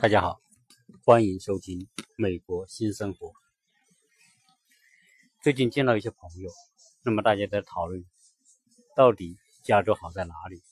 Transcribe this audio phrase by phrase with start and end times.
[0.00, 0.40] 大家好，
[1.04, 1.80] 欢迎收听
[2.16, 3.28] 《美国新生活》。
[5.42, 6.50] 最近见到一些朋友，
[7.04, 8.04] 那么大家在讨论，
[8.96, 10.62] 到底加州好在哪里？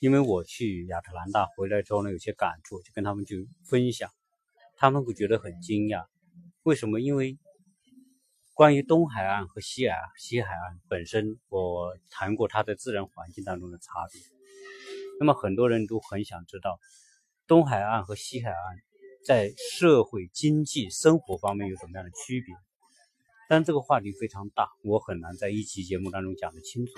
[0.00, 4.10] 因为我去亚特兰大回来之后呢，有些感触，就跟他们去分享，
[4.76, 6.06] 他们会觉得很惊讶。
[6.62, 7.00] 为什么？
[7.00, 7.38] 因为
[8.54, 14.20] 关于东海岸和西海岸，西海岸本身，我谈过它在自然环境当中的差别。
[15.18, 16.78] 那么很多人都很想知道。
[17.50, 18.56] 东海岸和西海岸
[19.26, 22.54] 在社会、经济、生活方面有什么样的区别？
[23.48, 26.92] 但这个话题非常大，我很难在一期节目当中讲得清楚。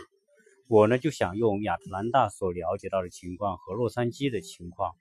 [0.69, 4.95] 我呢就想用亚特兰大所了解到的情况和洛杉矶的情况，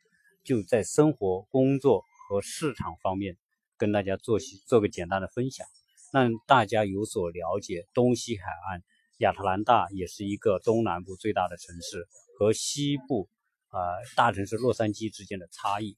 [0.46, 3.36] 就在生活、工作和市场方面
[3.76, 5.68] 跟大家做些做个简单的分享，
[6.14, 7.86] 让大家有所了解。
[7.94, 8.84] 东西海岸，
[9.18, 12.08] 亚特兰大也是一个东南部最大的城市，
[12.40, 13.28] 和西部。
[13.72, 13.80] 啊，
[14.16, 15.98] 大城市洛杉矶之间的差异。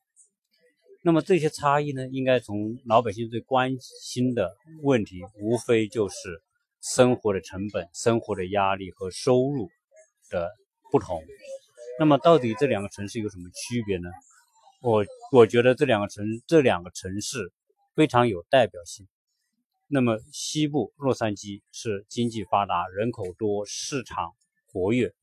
[1.04, 6.42] 那么这些差异呢，应该从老百姓最关心的问题，无非就是
[6.82, 9.70] 生活的成本、生活的压力和收入
[10.30, 10.50] 的
[10.92, 11.22] 不同。
[12.00, 14.10] 那么到底这两个城市有什么区别呢？
[14.82, 17.52] 我我觉得这两个城这两个城市
[17.96, 19.08] 非常有代表性。
[19.88, 24.32] 那么西部洛杉矶是经济发达、人口多、市场
[24.72, 25.14] 活跃。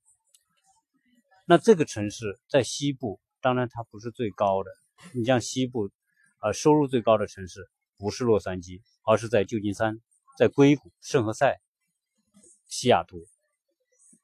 [1.50, 4.70] 那这个城市在西部，当然它不是最高的。
[5.12, 5.90] 你像西部，
[6.40, 10.00] 呃，收入最高的城市不是洛杉矶，而是在旧金山、
[10.38, 11.60] 在硅谷、圣何塞、
[12.68, 13.26] 西雅图。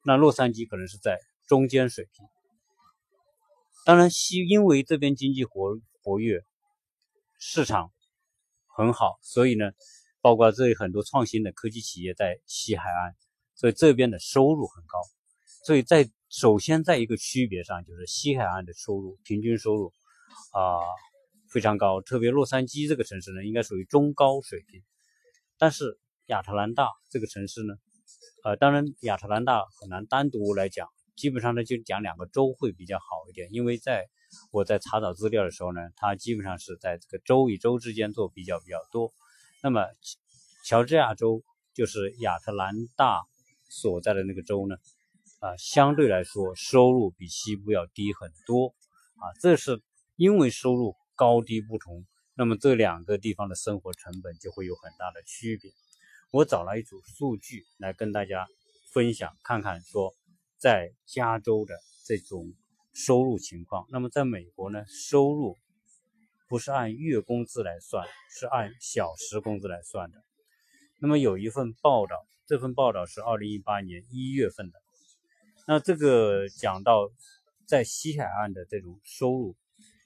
[0.04, 2.24] 那洛杉矶可能是在中间水平。
[3.84, 6.44] 当然西，因为这边经济活活跃，
[7.40, 7.92] 市场
[8.68, 9.72] 很好，所以呢，
[10.20, 13.16] 包括这里很多创新的科技企业在西海岸，
[13.56, 15.00] 所以这边的收入很高。
[15.64, 19.92] 所以在首先，在一个区别上，就是西海岸的收入平均收入
[20.52, 20.82] 啊
[21.48, 24.82] 非常高，特别洛杉矶这个城市呢，应该属于中高水平。
[25.56, 27.74] 但是亚特兰大这个城市呢，
[28.42, 34.08] 呃，当然亚特兰大很难单独来讲，基本上呢就讲两个州会比较好一点，因为在
[34.50, 39.12] 我在查找资料的时候呢，它基本上是在这个州与州之间做比较比较多。
[39.62, 39.86] 那么
[40.64, 43.22] 乔治亚州就是亚特兰大
[43.68, 44.74] 所在的那个州呢。
[45.46, 48.74] 啊，相对来说收入比西部要低很多，
[49.14, 49.80] 啊，这是
[50.16, 55.70] 因为收入高低不同，那么这两个地方的生活成本就会有很大的区别。
[56.32, 58.48] 我找了一组数据来跟大家
[58.92, 60.12] 分享，看看说
[60.58, 62.52] 在加州的这种
[62.92, 63.86] 收入情况。
[63.92, 65.56] 那么在美国呢，收入
[66.48, 68.04] 不是按月工资来算，
[68.36, 70.18] 是按小时工资来算的。
[70.98, 74.85] 那么有一份报道，这份报道是二零一八年一月份的。
[75.68, 77.10] 那这个讲到
[77.66, 79.56] 在西海岸的这种收入，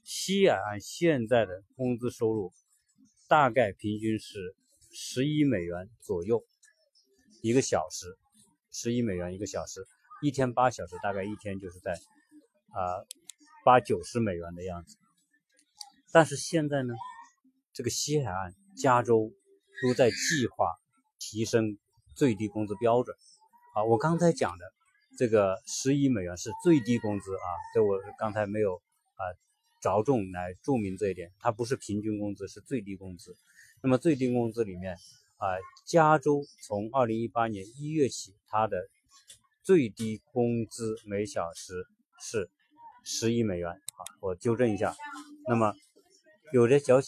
[0.02, 2.50] 西海岸现在的工资收入
[3.28, 4.56] 大概平均是
[4.90, 6.42] 十一美元左右
[7.42, 8.16] 一个小时，
[8.72, 9.86] 十一美元一个小时，
[10.22, 13.04] 一天八小时，大概一天就是在啊
[13.62, 14.96] 八九十美元的样子。
[16.10, 16.94] 但是现在呢，
[17.74, 19.30] 这个西海岸加州
[19.82, 20.74] 都在计划
[21.18, 21.76] 提升
[22.14, 23.14] 最低工资标准。
[23.74, 24.72] 啊，我刚才讲的。
[25.16, 28.76] 这个十一美元是最低工资啊，这我刚才没有
[29.16, 29.22] 啊
[29.82, 33.36] 着重来注明这一点，它不是平均工资，是最低工资。
[33.82, 34.94] 那么最低工资里面
[35.36, 38.88] 啊，加州从二零一八年一月起，它的
[39.62, 41.86] 最低工资每小时
[42.18, 42.50] 是
[43.04, 44.94] 十一美元啊，我纠正一下。
[45.48, 45.74] 那么
[46.52, 47.00] 有的较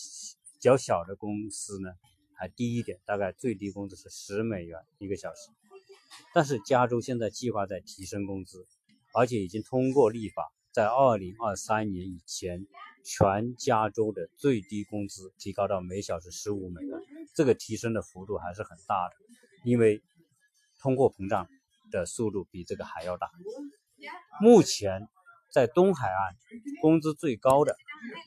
[0.61, 1.91] 较小的公司呢
[2.37, 5.51] 还低一点，大概最低工资是十美元一个小时。
[6.35, 8.67] 但是加州现在计划在提升工资，
[9.15, 12.67] 而且已经通过立法，在二零二三年以前，
[13.05, 16.99] 全加州的最低工资提高到每小时十五美元。
[17.35, 19.15] 这个提升的幅度还是很大的，
[19.65, 20.03] 因为
[20.81, 21.49] 通货膨胀
[21.91, 23.31] 的速度比这个还要大。
[24.41, 25.09] 目前
[25.51, 26.37] 在东海岸，
[26.81, 27.77] 工资最高的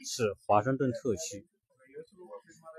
[0.06, 1.45] 是华盛顿特区。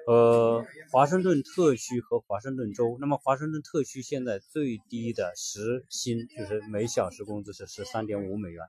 [0.06, 8.64] 呃，华盛顿特区和华盛顿州，那么华盛顿特区现在最低的时薪就是每小时工资是十三点五美元，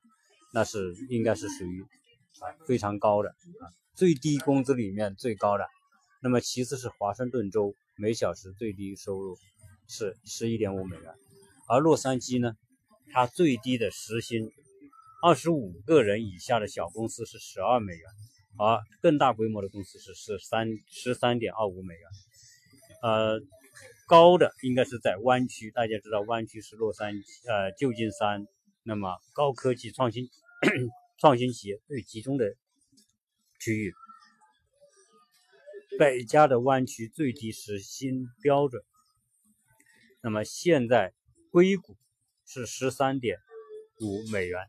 [0.51, 1.83] 那是应该是属于
[2.39, 5.65] 啊非常高的啊最低工资里面最高的。
[6.23, 9.37] 那么其次是华盛顿州每小时最低收入
[9.87, 11.13] 是十一点五美元，
[11.67, 12.53] 而洛杉矶呢，
[13.13, 14.49] 它最低的时薪
[15.21, 18.03] 二十五个人以下的小公司是十二美元。
[18.57, 22.03] 而更大规模的公司是十三十三点二五美元，
[23.01, 23.39] 呃，
[24.07, 28.47] 高的应该是在湾区，大家知道湾区是洛杉矶呃旧金山，
[28.83, 30.29] 那么高科技创新
[31.19, 32.55] 创新企业最集中的
[33.59, 33.93] 区域，
[35.99, 38.81] 北加的湾区最低时薪标准。
[40.21, 41.13] 那么现在
[41.51, 41.95] 硅谷
[42.45, 43.37] 是十三点
[44.01, 44.59] 五美元，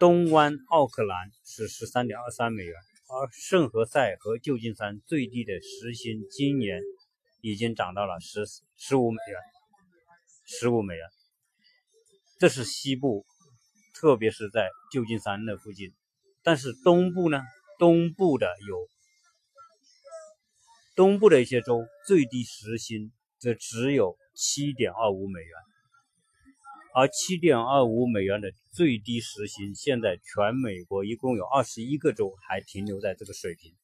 [0.00, 2.74] 东湾奥克兰是十三点二三美元，
[3.06, 6.80] 而圣何塞和旧金山最低的时薪今年
[7.42, 8.46] 已经涨到了十
[8.78, 9.38] 十五美元，
[10.46, 11.06] 十五美元。
[12.38, 13.26] 这是西部，
[13.92, 15.92] 特别是在旧金山那附近。
[16.42, 17.42] 但是东部呢？
[17.78, 18.88] 东部的有
[20.96, 25.52] 东部的一些州最低时薪则只有七点二五美元，
[26.92, 33.74] 而七点二五美元的最低时薪，现在全美国一共有二十一个州还停留在这个水平。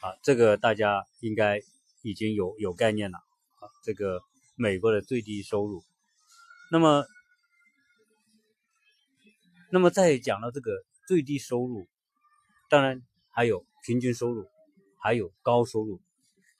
[0.00, 1.60] 啊，这个大家应该
[2.02, 3.18] 已经有有概念了。
[3.18, 4.20] 啊，这个
[4.56, 5.82] 美国的最低收入。
[6.70, 7.04] 那么，
[9.70, 10.72] 那么再讲到这个
[11.06, 11.86] 最低收入，
[12.68, 14.48] 当然还有平均收入，
[15.02, 16.00] 还有高收入，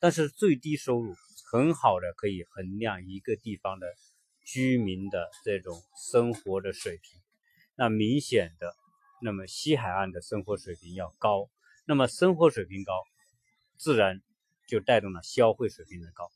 [0.00, 1.14] 但是最低收入
[1.50, 3.86] 很好的可以衡量一个地方的
[4.44, 5.80] 居民的这种
[6.10, 7.20] 生活的水平。
[7.74, 8.74] 那明显的，
[9.22, 11.48] 那么西海岸的生活水平要高，
[11.86, 12.92] 那么生活水平高，
[13.78, 14.20] 自然
[14.68, 16.30] 就带动了消费水平的高。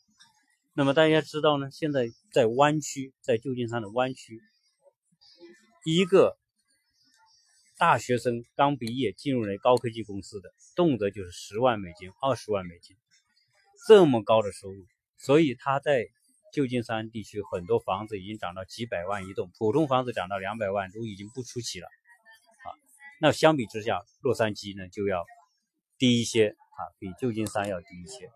[0.73, 1.71] 那么大家知道呢？
[1.71, 4.41] 现在在湾区，在旧金山的湾区，
[5.85, 6.37] 一个
[7.79, 12.97] 大学生刚毕业进入了高科技公司的，动辄就是十万美金、二十万美金，
[13.87, 14.87] 这么高的收入，
[15.17, 16.09] 所以他在
[16.53, 22.67] 旧金山地区很多房子已经涨到几百万一栋，普通房子涨到两百万都已经不出奇了啊。
[23.21, 25.25] 那相比之下，洛杉矶呢就要
[25.99, 28.31] 低一些啊，比旧金山要低一些。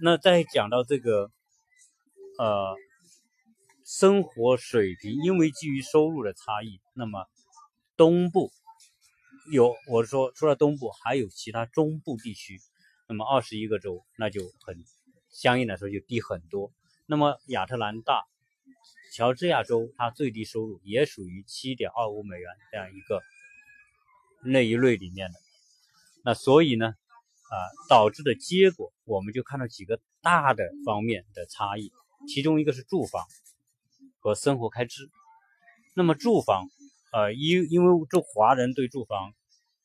[0.00, 1.30] 那再讲到这个。
[2.38, 2.76] 呃，
[3.86, 7.24] 生活水平因为基于收入的差异，那么
[7.96, 8.50] 东部
[9.50, 12.60] 有我说除了东部还有其他中部地区，
[13.08, 14.84] 那么二十一个州那就很
[15.30, 16.70] 相应来说就低很多。
[17.06, 18.24] 那么亚特兰大、
[19.14, 23.22] 乔治亚州它最低收入也属于七点二五美元这样一个
[24.42, 25.38] 那一类里面的。
[26.24, 27.54] 那所以呢，啊
[27.88, 31.92] 导致的结果我们就看到几个大的方面的差异。
[32.28, 33.24] 其中一个是住房
[34.18, 35.08] 和生活开支。
[35.94, 36.66] 那么住房，
[37.12, 39.32] 呃，因因为这华人对住房、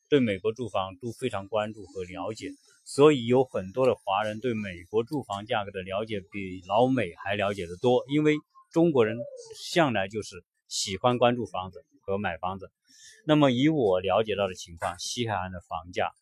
[0.08, 2.50] 对美国住房都非常关注和了解，
[2.84, 8.04] 所以有很多的华人对美国住房价格的了解比老美还了解的多。
[8.08, 8.36] 因为
[8.70, 9.18] 中国人
[9.56, 12.70] 向来就是喜欢关注房子和买房子。
[13.24, 16.12] 那么以我了解到的情况，西海岸的房价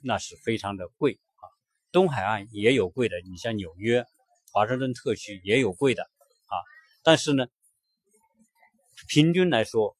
[0.00, 1.44] 那是非常的贵啊，
[1.90, 4.04] 东海岸也有贵的，你像纽约。
[4.52, 6.56] 华盛顿特区也有贵的啊，
[7.02, 7.46] 但是呢，
[9.06, 9.94] 平均来说，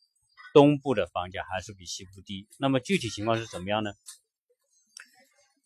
[0.54, 2.46] 东部的房价还是比西部低。
[2.58, 3.92] 那么具体情况是怎么样呢？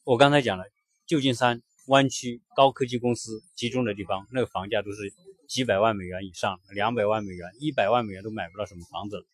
[0.04, 0.64] 我刚才讲了，
[1.06, 5.12] 旧金山湾区高科技公司集中的地方，那个房价都是
[5.48, 9.24] 几百万美元以上，两百万美元、一百万美元都买不到什么房子了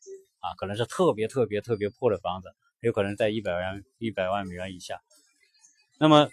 [0.41, 2.49] 啊，可能是特别特别特别破的房子，
[2.81, 5.01] 有可能在一百万一百万美元以下。
[5.99, 6.29] 那么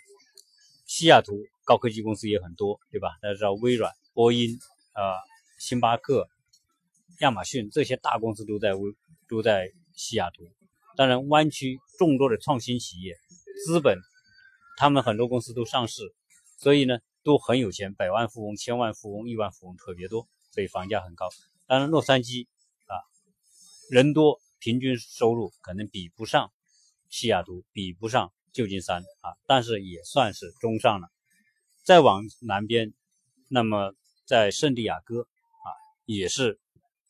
[0.86, 1.34] 西雅图。
[1.66, 3.16] 高科技公司也很多，对吧？
[3.22, 4.60] 大家知道微软、波音、
[4.92, 5.16] 啊、
[5.58, 6.28] 星巴克、
[7.22, 8.94] 亚马逊这些大公司都在微
[9.30, 10.44] 都在西雅图。
[10.98, 13.16] 当然，湾区众多的创新企业、
[13.66, 13.98] 资本，
[14.78, 16.02] 他们很多公司都上市，
[16.58, 21.30] 所以呢都很有钱，百万富翁、千万富翁、亿万富翁特别多，所以房价很高。
[21.68, 22.48] 当然，洛杉矶
[22.88, 22.94] 啊
[23.90, 26.52] 人多，平均收入可能比不上
[27.10, 31.08] 西雅图，比不上旧金山啊，但是也算是中上了。
[31.84, 32.94] 再往南边，
[33.48, 33.94] 那么
[34.26, 35.68] 在圣地亚哥啊，
[36.06, 36.60] 也是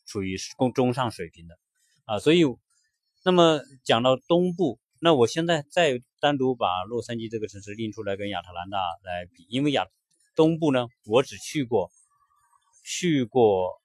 [0.05, 1.57] 处于中中上水平的
[2.05, 2.19] 啊。
[2.19, 2.43] 所以，
[3.23, 9.85] 那么讲到东部，那我现在再单独把洛杉矶这个城市拎出来跟亚特兰大来比，因为亚
[10.37, 11.91] 东部呢，我只去过
[12.85, 13.81] 去过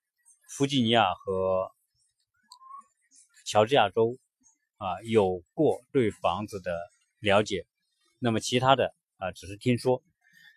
[0.49, 1.73] 弗吉尼亚和
[3.45, 4.17] 乔治亚州
[4.77, 6.79] 啊，有过对房子的
[7.19, 7.67] 了解，
[8.21, 10.01] 那么其他的啊，只是听说。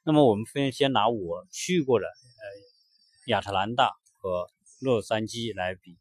[0.03, 2.43] 那么我们先先拿我去过的呃
[3.25, 5.97] 亚特兰大和洛杉矶来比，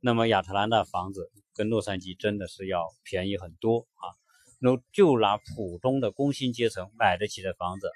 [0.00, 4.21] 那么亚特兰大房子跟洛杉矶真的是要便宜很多啊。
[4.64, 7.90] 那就拿普通的工薪阶层买得起的房子，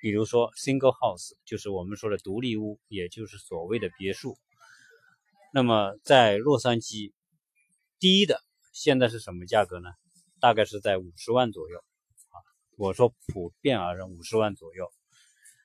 [0.00, 4.36] 比如说 single house，就是我们说的独立屋，也就是所谓的别墅。
[5.54, 7.12] 那么在洛杉矶，
[8.00, 9.90] 低的现在是什么价格呢？
[10.40, 11.78] 大概是在五十万左右。
[11.78, 12.36] 啊
[12.76, 14.90] 我说普遍而言五十万左右，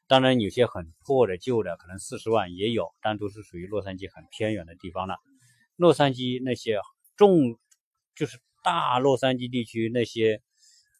[0.07, 5.17] 当然有些很破的旧的可能四十万也有，但都是属于洛杉矶很偏远的地方了。
[5.75, 6.79] 洛杉矶那些
[7.17, 7.57] 重
[8.15, 10.41] 就是大洛杉矶地区那些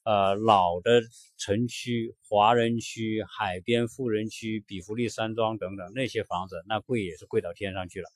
[0.03, 1.01] 呃老的
[1.37, 8.09] 城区、华人区、海边富人区、比弗利山庄等等那些房子，那贵也是贵到天上去了。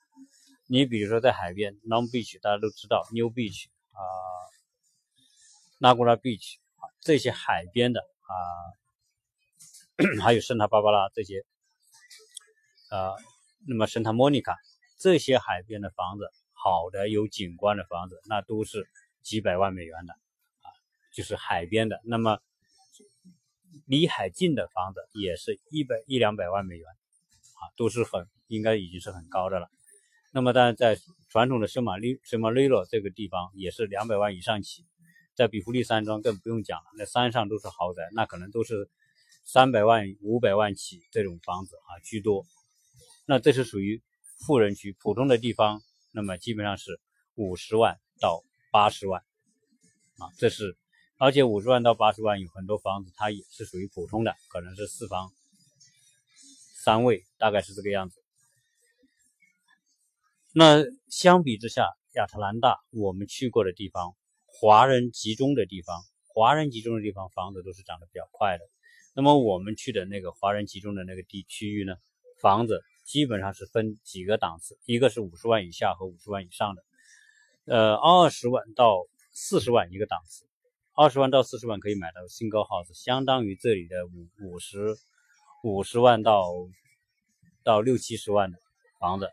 [0.68, 4.02] 你比如说在海边，Long Beach 大家都知道，New Beach 啊
[5.80, 8.34] ，Nagura Beach 啊，这些海边的啊，
[10.24, 11.46] 还有圣塔芭芭拉这些
[12.90, 13.14] 啊，
[13.68, 14.58] 那么圣塔莫妮卡
[14.98, 18.90] 这些海边的房子，好的有景观的房子，那都是
[19.26, 20.70] 几百万美元的啊，
[21.12, 22.00] 就是海边的。
[22.06, 22.38] 那么
[23.88, 29.68] 离海近的房子也是一百一两百万美元啊，都是很应该已经是很高的了。
[30.32, 30.98] 那么，当然，在
[31.30, 34.86] 传统的圣马利圣马利诺这个地方，也是两百万以上起。
[35.34, 38.90] 在比弗利山庄更不用讲了，那山上都是豪宅，那可能都是
[39.44, 42.46] 三百万、五百万起这种房子啊居多。
[43.26, 44.02] 那这是属于
[44.46, 45.82] 富人区，普通的地方，
[46.14, 47.00] 那么基本上是
[47.36, 48.44] 五十万到
[48.76, 49.24] 八十万
[50.18, 50.76] 啊，这是，
[51.18, 55.32] 而且五十万到八十万有很多房子，它也是属于普通的，可能是四房
[56.84, 58.22] 三卫，大概是这个样子。
[60.52, 64.14] 那相比之下，亚特兰大我们去过的地方，
[64.46, 68.66] 华人集中的地方，华人集中的地方，房子都是涨得比较快的。
[69.16, 71.96] 那么我们去的那个华人集中的那个地区域呢，
[72.42, 76.84] 房子基本上是分几个档次，一个是五十万以下和五十万以上的，
[77.66, 80.46] 呃，二十万到四十万一个档次，
[80.94, 84.96] 二十万到四十万可以买到 single house，相当于这里的五五十
[85.64, 86.52] 五十万到
[87.64, 88.58] 到六七十万的
[89.00, 89.30] 房子。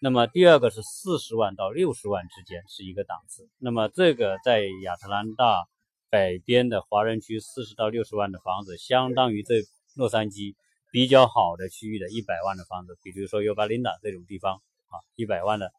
[0.00, 3.46] 那么第二个是四十万到六十万之间是一个档次。
[3.58, 5.66] 那么这个在亚特兰大
[6.08, 9.56] 北边的华人区，四十到六十万的房子，相当于这
[9.94, 10.54] 洛杉矶
[10.90, 15.70] 比较好的区域的一百万的房子，比如说尤巴林达这种地方啊，一百万的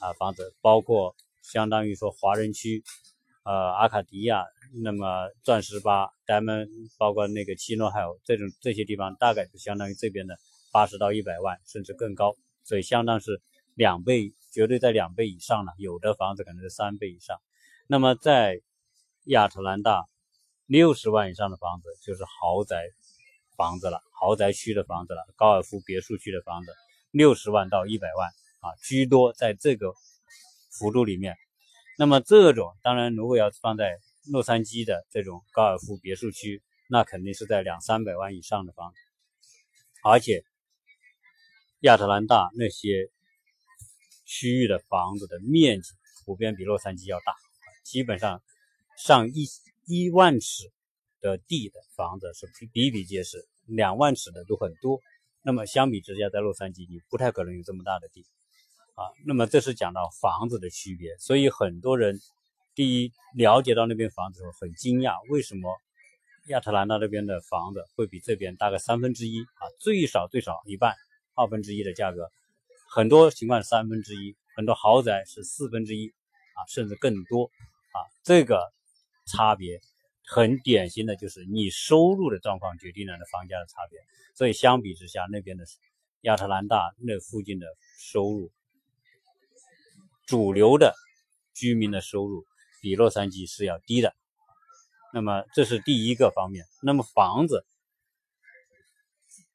[0.00, 2.82] 啊房子，包括相当于说华人区，
[3.44, 4.44] 呃阿卡迪亚，
[4.82, 10.36] 那么钻石八、咱们包括那个七诺还有这种这些地方，大概就相当于这边的
[10.72, 12.36] 八十到一百万，甚至更高。
[12.64, 13.40] 所以相当是
[13.74, 15.72] 两倍，绝对在两倍以上了。
[15.78, 17.40] 有的房子可能是三倍以上。
[17.86, 18.60] 那么在
[19.24, 20.04] 亚特兰大，
[20.66, 22.76] 六十万以上的房子就是豪宅
[23.56, 26.74] 房子了，豪宅区的房子了，高尔夫别墅区的房子，
[27.10, 29.92] 六十万到一百万啊，居多在这个
[30.70, 31.36] 幅度里面。
[31.98, 33.98] 那么这种当然，如果要放在
[34.30, 38.96] 洛杉矶的这种高尔夫别墅区，那肯定是在两三百万以上的房子，
[40.02, 40.44] 而且。
[41.82, 43.08] 亚特兰大那些
[44.24, 45.92] 区域的房子的面积
[46.24, 47.36] 普遍比洛杉矶要大，
[47.84, 48.42] 基本上
[48.96, 49.46] 上一
[49.86, 50.72] 一万尺
[51.20, 55.00] 的地的房子是比比皆是，两万尺的都很多。
[55.42, 58.26] 那么相比之下，在洛杉矶你不太可能有这么大的地
[58.98, 59.14] 啊。
[59.24, 62.18] 那么这是讲到房子的区别，所以很多人
[62.74, 65.76] 第一了解到那边房子后很惊讶，为什么
[66.48, 70.94] 亚特兰大那边的房子会比这边大概三分之一啊，最少最少一半。
[71.40, 72.28] 二分之一的价格，
[72.90, 77.44] 很多情况三分之一，很多豪宅是四分之一啊，甚至更多
[77.92, 78.02] 啊。
[78.24, 78.72] 这个
[79.24, 79.80] 差别
[80.26, 84.00] 很典型的就是你收入的状况决定了的房价的差别。
[84.34, 85.64] 所以相比之下，那边的
[86.22, 87.68] 亚特兰大那附近的
[88.00, 88.50] 收入，
[90.28, 90.94] 主流的
[91.54, 92.44] 居民的收入
[92.80, 94.14] 比洛杉矶是要低的。
[95.12, 96.64] 那么这是第一个方面。
[96.82, 97.66] 那么房子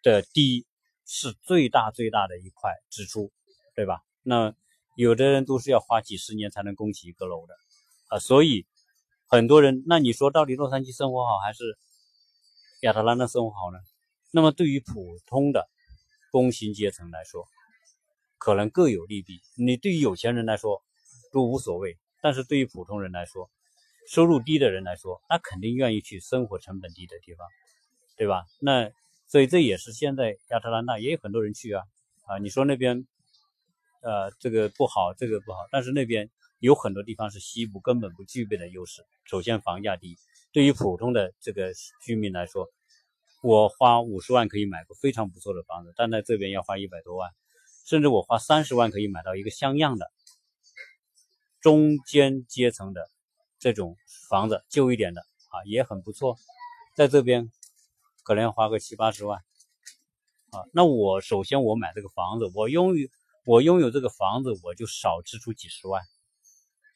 [0.01, 0.65] 的低。
[1.05, 3.31] 是最大最大的一块支出，
[3.75, 3.99] 对吧？
[4.23, 4.55] 那
[4.95, 7.53] 有的人都是要花几十年才能供起一个楼的
[8.07, 8.65] 啊，所以
[9.27, 11.77] 很多人，那你说到底洛杉矶生活好还是
[12.83, 13.77] 亚特兰大生活好呢？
[14.31, 15.69] 那么对于普通的
[16.31, 17.45] 工薪阶层来说，
[18.43, 19.39] 可能各有利弊。
[19.55, 20.81] 你对于有钱人来说
[21.31, 23.49] 都无所谓，但是对于普通人来说，
[24.09, 27.47] 收入低的人来说，那肯定愿意去生活成本低的地方，
[28.17, 28.43] 对吧？
[28.59, 28.91] 那。
[29.25, 31.81] 所以这也是现在亚特兰大也有很多人去啊
[32.27, 32.37] 啊！
[32.37, 33.07] 你说那边，
[34.03, 39.01] 呃，这个不好，这个不好，但是那边有很多地方是西部根本不具备的优势。
[39.23, 40.17] 首先房价低，
[40.51, 41.71] 对于普通的这个
[42.05, 42.69] 居民来说，
[43.41, 47.31] 我花五十万可以买个非常不错的房子，但在这边要花一百多万，
[47.85, 50.11] 甚至我花三十万可以买到一个像样的
[51.61, 53.09] 中间阶层的
[53.59, 53.97] 这种
[54.29, 56.37] 房子，旧一点的啊，也很不错，
[56.95, 57.51] 在这边。
[58.25, 59.43] 可能要花个七八十万，
[60.51, 63.09] 啊，那我首先我买这个房子，我拥有
[63.45, 66.01] 我拥有这个房子，我就少支出几十万，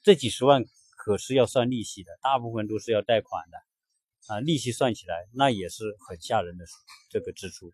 [0.01, 0.63] 这几十万
[0.95, 6.63] 可是要算利息的，大部分都是要贷款的，啊，利息算起来那也是很吓人的
[7.09, 7.73] 这个支出，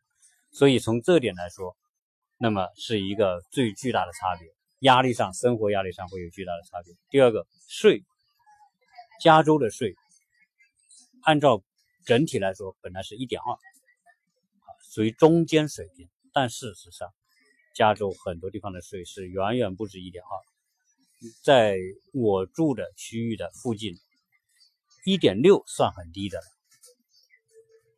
[0.52, 1.78] 所以从这点来说，
[2.44, 6.94] 那么是一个最巨大的差别，压力上生活压力上会有巨大的差别。
[7.10, 8.04] 第二个税，
[9.22, 9.96] 加州的税
[11.22, 11.64] 按照
[12.04, 13.58] 整体来说本来是一点二，
[14.92, 17.08] 属于中间水平，但事实上，
[17.74, 20.36] 加州很多地方的税是远远不止一点二，
[21.46, 21.78] 在
[22.12, 23.96] 我住的区域的附近，
[25.06, 26.46] 一点六算很低的了，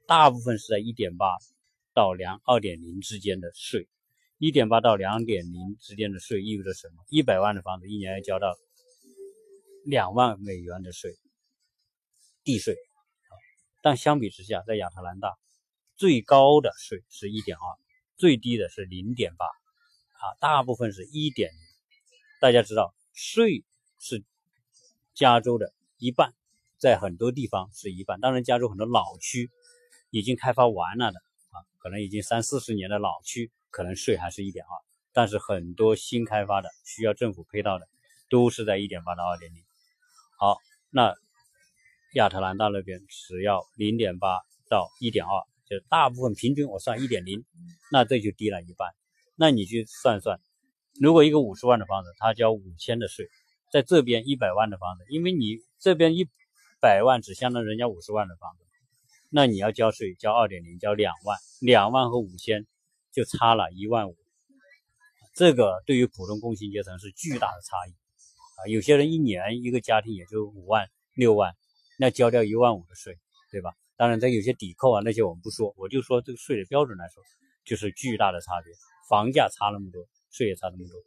[0.05, 1.35] 大部分是在一点八
[1.95, 3.87] 到两二点零之间的税。
[4.37, 7.05] 一点八到两点零之间的税意味着什么？
[7.09, 8.53] 一百万的房子一年要交到
[9.85, 11.17] 两万美元的税，
[12.43, 12.75] 地税。
[13.81, 15.35] 但相比之下，在亚特兰大，
[15.95, 17.63] 最高的税是一点二，
[18.17, 21.51] 最低的是零点八，啊，大部分是一点。
[22.41, 23.63] 大家知道，税
[23.99, 24.21] 是
[25.13, 26.33] 加州的一半，
[26.77, 28.19] 在很多地方是一半。
[28.19, 29.49] 当然，加州很多老区
[30.09, 31.19] 已经开发完了的
[31.51, 33.49] 啊，可能已经三四十年的老区。
[33.75, 34.71] 可能税还是一点二，
[35.11, 37.85] 但是很多新开发的需要政府配套的，
[38.29, 39.61] 都是在一点八到二点零。
[40.39, 41.13] 好，那
[42.13, 44.39] 亚特兰大那边只要零点八
[44.69, 47.43] 到一点二，就大部分平均我算一点零，
[47.91, 48.93] 那这就低了一半。
[49.35, 50.39] 那你去算算，
[51.01, 53.27] 如果一个五十万的房子，他交五千的税，
[53.73, 56.29] 在这边一百万的房子，因为你这边一
[56.79, 58.63] 百万只相当于人家五十万的房子，
[59.29, 62.65] 那你要交税交二点零，交两万，两万和五千。
[63.15, 64.15] 就差了一万五，
[65.33, 67.91] 这个对于普通工薪阶层是巨大的差异
[68.59, 68.67] 啊！
[68.67, 71.55] 有些人一年一个家庭也就五万六万，
[71.97, 73.17] 那交掉一万五的税，
[73.51, 73.73] 对吧？
[73.95, 77.23] 当然，在有些抵扣啊，那些我们不说，我就说这个税的标准来说，
[77.63, 78.73] 就是巨大的差别。
[79.07, 81.01] 房价差那么多，税也差那么多，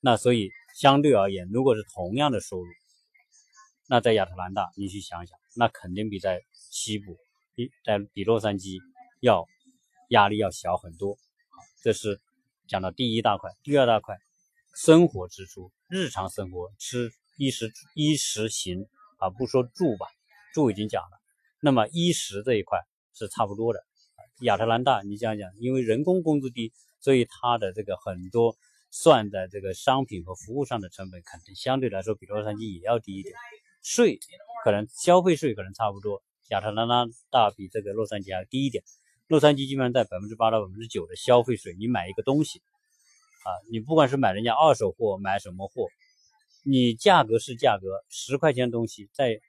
[0.00, 2.66] 那所以相对而言，如果是同样的收入，
[3.86, 7.18] 那在亚特兰大，你去想想，那肯定比在西部，
[7.54, 8.78] 比在比洛杉矶
[9.20, 9.46] 要
[10.08, 11.18] 压力要小很多。
[11.82, 12.20] 这是
[12.68, 14.16] 讲到第一大块，第二大块，
[14.74, 18.86] 生活支出，日常生活吃衣食衣食行
[19.18, 20.06] 啊，不说住吧，
[20.54, 21.18] 住已经讲了。
[21.60, 22.78] 那么衣食这一块
[23.14, 23.84] 是差不多的。
[24.42, 28.56] 亚特兰大，你想想，因为人工工资低，所以它的这个很多
[28.90, 33.34] 算在这个商品和服务上的成本，肯定相对来说比洛杉矶也要低一点。
[33.82, 34.18] 税
[34.64, 38.82] 可能消费税可能差不多，亚特兰大比这个洛杉矶要低一点。
[39.30, 42.58] 洛杉矶基本上在百分之八到百分之九的消费税，你买一个东西，
[43.44, 45.86] 啊，你不管是买人家二手货，买什么货，
[46.64, 49.40] 你价格是价格，十块钱东西再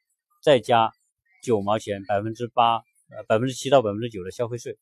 [0.44, 0.94] 再加
[1.42, 2.76] 九毛钱，百分之八
[3.10, 4.78] 呃百分之七到百分之九的消费税，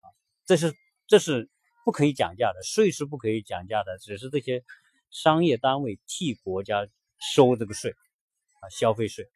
[0.00, 0.10] 啊，
[0.44, 0.74] 这是
[1.06, 1.48] 这是
[1.84, 4.64] 不可以讲价的，税是不可以讲价的，只是这些
[5.12, 6.88] 商业单位替国家
[7.36, 9.30] 收这个税，啊，消费税，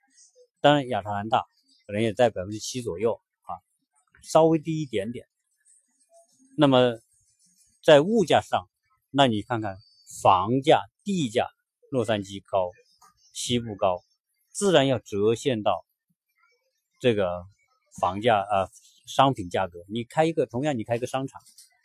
[0.61, 1.45] 当然亚特兰大
[1.87, 3.21] 可能也在百分之七左右。
[4.25, 5.29] 稍微低一点点，
[6.57, 6.99] 那么
[7.85, 8.69] 在物价上，
[9.11, 9.77] 那你看看
[10.23, 11.47] 房价、地价，
[11.91, 12.73] 洛杉矶高，
[13.35, 14.03] 西部高，
[14.51, 15.85] 自然要折现到
[17.01, 17.45] 这个
[18.01, 18.71] 房价啊，
[19.07, 19.85] 商品价格。
[19.89, 21.41] 你开一个，同样你开一个商场，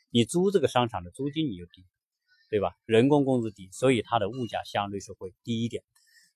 [0.09, 1.85] 你租这个商场的租金你就低，
[2.49, 2.73] 对吧？
[2.85, 5.83] 人工工资低，所以它的物价相对是会低一点。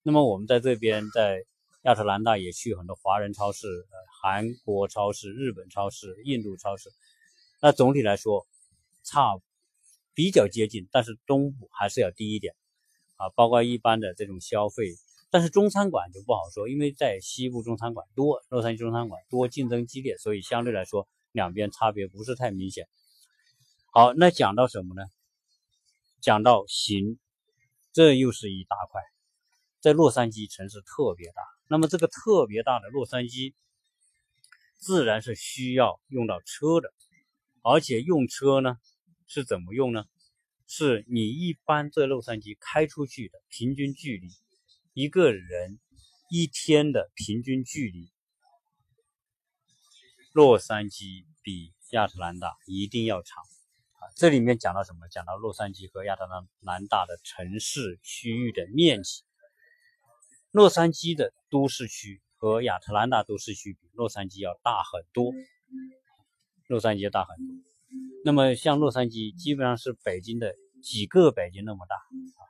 [0.04, 1.46] 那么我们在这边在。
[1.84, 6.90] 亚特兰大也去很多华人超市，呃，韩国超市、日本超市、印度超市。
[7.62, 8.48] 那总体来说，
[9.04, 9.38] 差
[10.14, 12.56] 比较接近，但是东部还是要低一点
[13.18, 13.30] 啊。
[13.36, 14.96] 包括一般的这种消费，
[15.30, 22.88] 但是中餐馆就不好说，因为在西部中餐馆多，洛杉矶中餐馆多，竞争激烈，所以相对来说两边差别不是太明显。
[23.92, 25.04] 好，那讲到什么呢？
[26.22, 27.20] 讲到行，
[27.92, 29.02] 这又是一大块，
[29.82, 31.44] 在洛杉矶城市特别大。
[31.74, 33.56] 那么这个特别大的洛杉矶，
[34.78, 36.94] 自然是需要用到车的，
[37.64, 38.78] 而且用车呢
[39.26, 40.06] 是怎么用呢？
[40.68, 44.28] 是你一般在洛杉矶开出去的平均距离，
[44.94, 45.80] 一个人
[46.30, 48.12] 一天的平均距离，
[50.32, 53.44] 洛杉矶比亚特兰大一定要长
[53.94, 54.14] 啊！
[54.16, 55.08] 这里面讲到什么？
[55.08, 56.28] 讲到洛杉矶和亚特
[56.60, 59.24] 兰大的城市区域的面积。
[60.54, 65.34] 洛杉矶的都市区和亚特兰大都市区比，洛杉矶要大很多。
[66.68, 67.56] 洛杉矶大很多。
[68.24, 72.42] 那么像洛杉矶，基本上是北京的几个北京那么大啊。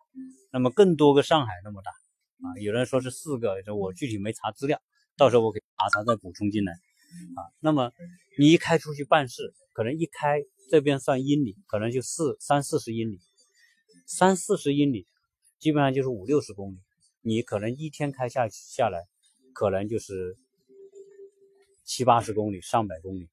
[0.52, 2.60] 那么更多个上海那么大啊。
[2.60, 4.82] 有人说是四个，我具体没查资料，
[5.16, 7.40] 到时候我给查查再补充进来啊。
[7.62, 7.94] 那么
[8.38, 13.22] 你一开出去办事，可能一开这边算英里，可能就四三四十英里，
[14.06, 15.08] 三四十英里，
[15.58, 16.80] 基本上就是五六十公里。
[17.26, 19.08] 你可能一天开下下来，
[19.54, 20.38] 可能就是
[21.86, 23.30] 七八十公里、上百公里，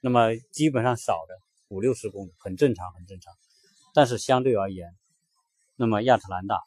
[0.00, 3.32] 那么基本上少的五六十公里，很正常，很正常。
[3.94, 4.92] 但是相对而言，
[5.76, 6.60] 那么亚特兰大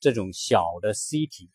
[0.00, 1.50] 这种小的 city，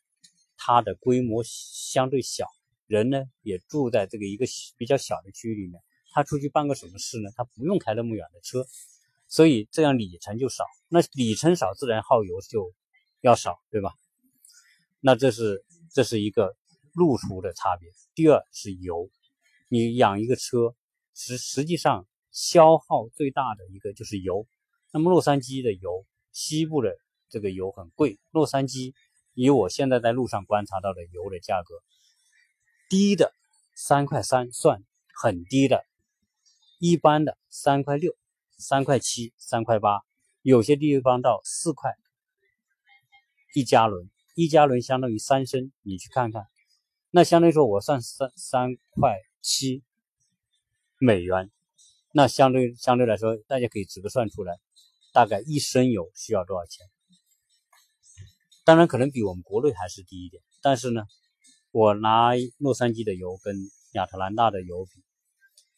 [0.56, 2.46] 它的规模相对小，
[2.86, 4.46] 人呢也住在这个一个
[4.78, 5.82] 比较小的区域里面，
[6.12, 7.32] 他出去办个什么事呢？
[7.36, 8.64] 他不用开那么远的车，
[9.28, 10.66] 所以这样里程就少。
[10.88, 12.72] 那里程少，自然耗油就
[13.22, 13.94] 要少，对吧？
[15.02, 16.56] 那这是这是一个
[16.94, 17.90] 路途的差别。
[18.14, 19.10] 第二是油，
[19.70, 20.76] 你养一个车，
[21.14, 24.46] 实实际上消耗最大的一个就是油。
[24.92, 26.96] 那么洛杉矶的油，西部的
[27.30, 28.20] 这个油很贵。
[28.32, 28.94] 洛杉矶
[29.34, 31.76] 以我现在在路上观察到的油的价格，
[32.90, 33.32] 低的
[33.76, 35.86] 三块三算很低的，
[36.80, 38.16] 一般的三块六、
[38.58, 40.02] 三块七、三块八，
[40.42, 41.96] 有些地方到四块
[43.54, 44.10] 一加仑。
[44.36, 46.48] 一加仑相当于三升，你去看看，
[47.12, 49.84] 那相当于说我算三三块七
[50.98, 51.52] 美元，
[52.14, 54.58] 那相对相对来说，大家可以直个算出来，
[55.12, 56.88] 大概一升油需要多少钱？
[58.64, 61.04] 当然可能比我们国内还是低一点，但是呢，
[61.72, 63.58] 我拿洛杉矶的油跟
[63.94, 65.04] 亚特兰大的油比，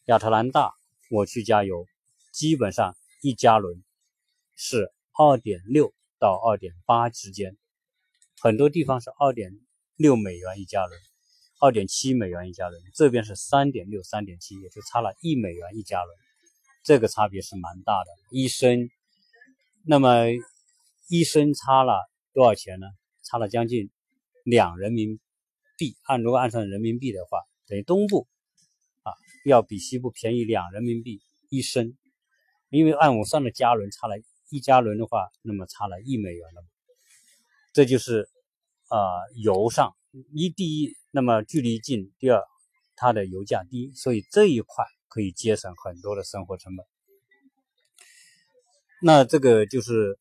[0.04, 0.72] 亚特兰大
[1.10, 1.84] 我去加油，
[2.32, 3.82] 基本上一加仑
[4.54, 7.56] 是二点六到二点八之间。
[8.42, 9.52] 很多地方是二点
[9.94, 11.00] 六美元一加仑，
[11.60, 16.18] 二点七美元一加仑，这边是三点六、三点七，也就差了一美元一加仑，
[16.82, 18.10] 这个差别是蛮大的。
[18.32, 18.90] 一升，
[19.86, 20.24] 那么
[21.08, 22.88] 一升差了多少钱呢？
[23.22, 23.90] 差了将近
[24.42, 25.20] 两人民
[25.78, 25.94] 币。
[26.02, 28.26] 按如果按算人民币的话，等于东部
[29.04, 29.12] 啊
[29.44, 31.96] 要比西部便宜两人民币一升，
[32.70, 34.16] 因为按我算的加仑差了
[34.50, 36.64] 一加仑的话，那么差了一美元了。
[37.72, 38.28] 这就是，
[38.88, 38.98] 啊，
[39.42, 39.96] 油上
[40.34, 42.42] 一第一，那么距离近；第二，
[42.96, 46.84] 它的油价低，所以这一块可以节省很多的生活成本。
[49.00, 50.18] 那这个就是，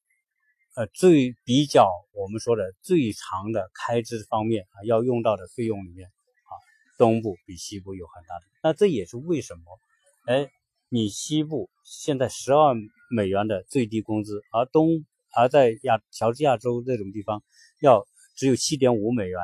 [0.77, 6.55] 呃，最比较我们说的最长的开支方面啊，要用到的费用里面啊，
[6.97, 8.45] 东部比西部有很大的。
[8.63, 9.77] 那这也是为什么，
[10.25, 10.49] 哎，
[10.87, 12.73] 你西部现在十二
[13.09, 15.05] 美元的最低工资，而东。
[15.33, 17.43] 而在亚乔治亚州这种地方，
[17.79, 19.39] 要只有七点五美元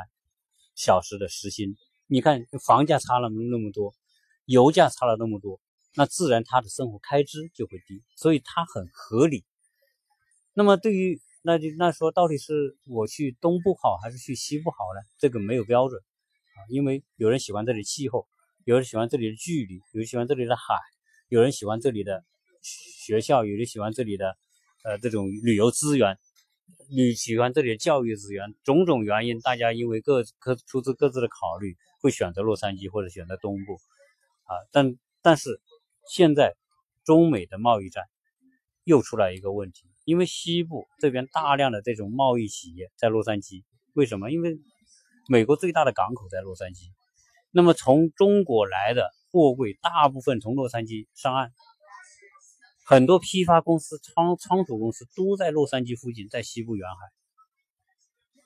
[0.75, 1.75] 小时的时薪。
[2.07, 3.93] 你看房价差了那么多，
[4.45, 5.59] 油价差了那么多，
[5.95, 9.43] 那自然他的生活开支就会低，所以他很合理。
[10.53, 15.01] 那么对于那就那说到底是我去东部好还是去西部好呢？
[15.17, 18.27] 这个没有标准啊，因为有人喜欢这里气候，
[18.65, 20.75] 有人喜欢这里的距离，有人喜欢这里的海，
[21.29, 22.23] 有人喜欢这里的
[22.61, 24.37] 学校，有人喜欢这里的。
[24.83, 26.17] 呃，这种旅游资源，
[26.89, 33.73] 你喜欢这里的教育资源，种种原因，大家因为各各出自各自的考虑，会选择洛杉矶或者选择东部，
[34.43, 35.59] 啊，但但是
[36.07, 36.55] 现在
[37.03, 38.05] 中美的贸易战
[38.83, 43.63] 又出来一个问题，因为西部这边大量的这种贸易企业在洛杉矶，
[43.93, 44.31] 为什么？
[44.31, 44.57] 因为
[45.27, 46.91] 美国最大的港口在洛杉矶，
[47.51, 51.51] 那么从中国来的货柜大部分从洛杉矶上岸。
[52.89, 56.95] 很多批发公司、仓仓储公司都在洛杉矶附近，在西部沿海，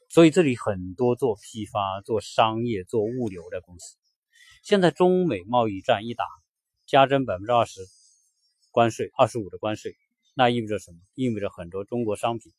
[0.10, 3.98] 所以这里很多做批发、做商业、做物流的公司。
[4.64, 6.26] 现在中美贸易战一打，
[6.88, 7.82] 加征百分之二十
[8.72, 9.96] 关税、二十五的关税，
[10.34, 10.98] 那意味着什么？
[11.14, 12.52] 意味着很多中国商品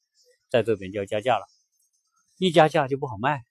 [0.49, 1.47] 在这边就要加价了，
[2.39, 3.43] 一加价就不好卖，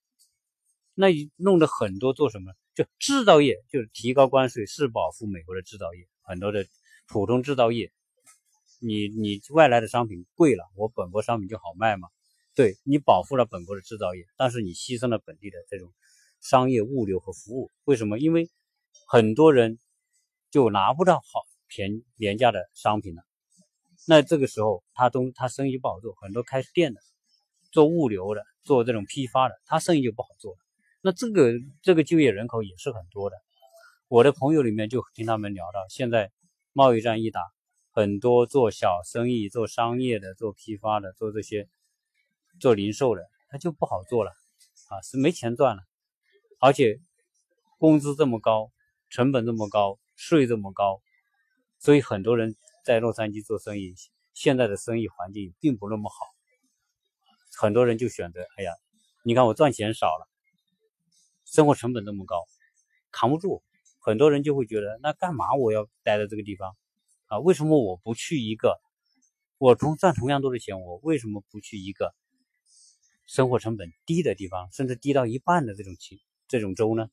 [0.94, 2.54] 那弄得很多做什么？
[2.76, 6.66] 就制造业就是提高关税是保护美国的制造业，很多的
[7.10, 7.92] 普通制造业。
[8.84, 12.10] 你你外来的商品贵了，我本国商品就好卖吗？
[12.56, 15.94] 对你保护了本国的制造业，但是你牺牲了本地的这种
[16.42, 17.70] 商业物流和服务。
[17.86, 18.20] 为什么？
[18.20, 18.50] 因为
[19.08, 19.78] 很多人
[20.50, 23.22] 就拿不到好便廉价的商品了。
[24.08, 27.00] 那这个时候他东他生意不好做，很多开店的、
[27.72, 30.58] 做物流的、做这种批发的，他生意就不好做。
[31.02, 33.38] 那这个这个就业人口也是很多的。
[34.08, 36.32] 我的朋友里面就听他们聊到，现在
[36.74, 37.42] 贸易战一打。
[37.94, 41.68] 很多做小生意、做商业的、做批发的、做这些、
[42.58, 44.32] 做零售的，他就不好做了
[44.88, 45.84] 啊，是没钱赚了，
[46.60, 47.02] 而且
[47.78, 48.72] 工资这么高，
[49.10, 51.02] 成本这么高，税这么高，
[51.80, 53.94] 所以很多人在洛杉矶做生意，
[54.34, 56.16] 现在的生意环境并不那么好，
[57.58, 58.72] 很多人就选择，哎呀，
[59.24, 60.30] 你看我赚钱少了，
[61.44, 62.46] 生活成本这么高，
[63.12, 63.62] 扛不住，
[64.00, 66.74] 很多人就会觉得，那干嘛我要待在这个地方？
[67.32, 68.82] 啊，为什么我不去一个
[69.58, 72.14] 我同赚同样多的钱，我为什么不去一个
[73.26, 77.08] 生活成本低的地方，甚至低到一半的这种情这种州呢？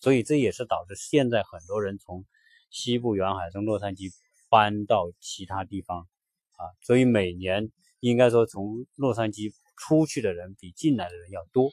[0.00, 2.24] 所以这也是导致现在很多人从
[2.70, 4.10] 西部沿海从洛杉矶
[4.48, 6.08] 搬到其他地方
[6.52, 6.64] 啊。
[6.80, 11.68] 所以每年应该说从洛杉矶出去的人比进来的人要多。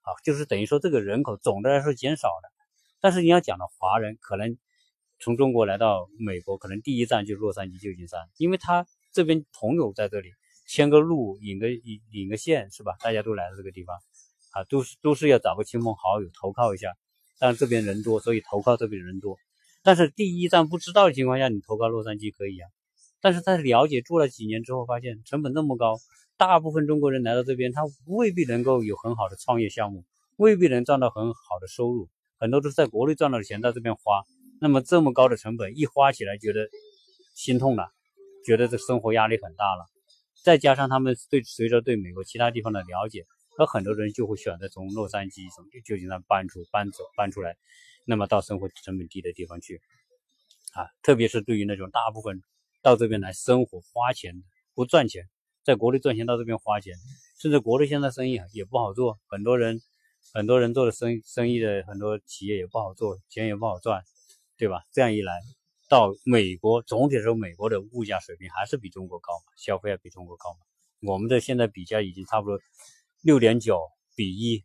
[0.00, 2.50] 啊，就是等于说这个人口总的来说减少了。
[3.00, 4.56] 但是你要讲到华人，可能
[5.22, 10.30] 从中国来到美国，可能第一站就是洛杉矶、旧金山，因为他这边朋友在这里，
[10.66, 12.96] 牵个路、引个引引个线，是吧？
[12.98, 13.94] 大家都来到这个地方，
[14.50, 16.88] 啊，都是都是要找个亲朋好友投靠一下。
[17.38, 19.36] 但这边人多，所以投靠这边人多。
[19.84, 22.68] 但是第一站不知道的情况下，你投靠洛杉矶可以啊。
[23.20, 25.98] 但是在了解住了几年之后，发现成本那么高，
[26.36, 30.04] 大部分中国人来到这边，他未必能够有很好的创业项目，
[30.36, 32.08] 未必能赚到很好的收入，
[32.38, 34.24] 很多都是在国内赚到的钱在这边花。
[34.62, 36.68] 那么这么高的成本一花起来，觉得
[37.34, 37.90] 心痛了，
[38.46, 39.86] 觉得这生活压力很大了。
[40.44, 43.26] 再加上他们对随着对美国其他地方的了解，
[43.58, 47.56] 那很多人就会选择从洛杉矶从旧金山搬出搬走搬出来，
[48.06, 49.80] 那么到生活成本低的地方去
[50.74, 52.40] 啊，特别是对于那种大部分。
[52.82, 54.44] 到这边来生活花钱
[54.74, 55.28] 不赚钱，
[55.64, 56.94] 在国内赚钱到这边花钱，
[57.40, 59.80] 甚至国内现在生意也不好做，很多人
[60.32, 64.02] 很多人做的生生意的很多企业也不好做，钱也不好赚，
[64.62, 64.84] 对吧？
[64.92, 65.32] 这样一来，
[65.88, 70.60] 到美国总体来说美国的物价水平还是比中国高嘛，消费要比中国高嘛。
[71.00, 72.60] 我们的现在比价已经差不多
[73.22, 73.80] 六点九
[74.14, 74.64] 比一，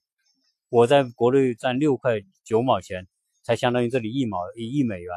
[0.69, 3.07] 我在国内赚六块九毛钱，
[3.41, 5.11] 才相当于这里一毛一亿美元，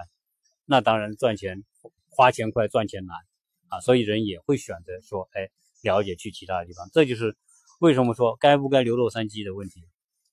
[0.64, 1.62] 那当然赚钱。
[2.08, 3.16] 花钱快，赚钱难
[3.68, 5.50] 啊，所以人也会选择说，哎，
[5.82, 6.88] 了解去其他的地方。
[6.90, 7.36] 这就是
[7.80, 9.82] 为什么说该不该留洛杉矶的问题